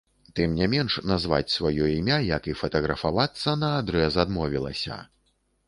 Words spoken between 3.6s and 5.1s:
наадрэз адмовілася.